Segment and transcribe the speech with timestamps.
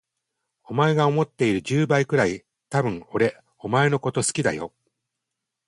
[0.63, 4.73] お前が思っている十倍くらい、多分俺お前のこと好きだよ。